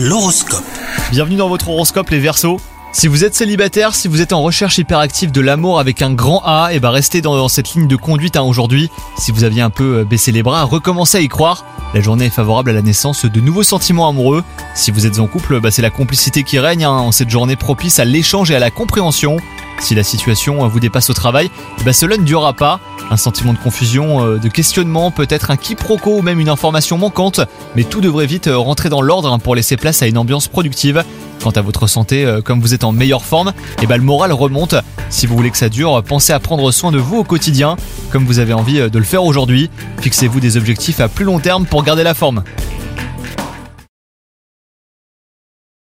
[0.00, 0.62] L'horoscope.
[1.10, 2.60] Bienvenue dans votre horoscope les Verseaux.
[2.92, 6.40] Si vous êtes célibataire, si vous êtes en recherche hyperactive de l'amour avec un grand
[6.44, 8.90] A, et bah restez dans, cette ligne de conduite hein, aujourd'hui.
[9.18, 11.64] Si vous aviez un peu euh, baissé les bras, recommencez à y croire.
[11.94, 14.44] La journée est favorable à la naissance de nouveaux sentiments amoureux.
[14.76, 17.56] Si vous êtes en couple, bah c'est la complicité qui règne hein, en cette journée
[17.56, 19.38] propice à l'échange et à la compréhension.
[19.80, 22.78] Si la situation euh, vous dépasse au travail, eh bah cela ne durera pas.
[23.10, 27.40] Un sentiment de confusion, euh, de questionnement, peut-être un quiproquo ou même une information manquante,
[27.74, 30.48] mais tout devrait vite euh, rentrer dans l'ordre hein, pour laisser place à une ambiance
[30.48, 31.02] productive.
[31.42, 34.32] Quant à votre santé, euh, comme vous êtes en meilleure forme, et bah le moral
[34.32, 34.74] remonte.
[35.08, 37.76] Si vous voulez que ça dure, pensez à prendre soin de vous au quotidien,
[38.10, 39.70] comme vous avez envie de le faire aujourd'hui.
[40.02, 42.42] Fixez-vous des objectifs à plus long terme pour garder la forme.